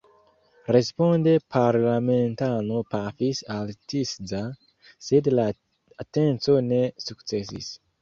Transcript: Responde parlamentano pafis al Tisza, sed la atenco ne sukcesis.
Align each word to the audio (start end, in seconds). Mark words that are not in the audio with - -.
Responde 0.75 1.33
parlamentano 1.57 2.79
pafis 2.95 3.43
al 3.59 3.75
Tisza, 3.95 4.43
sed 5.11 5.33
la 5.39 5.49
atenco 6.09 6.61
ne 6.75 6.85
sukcesis. 7.09 7.75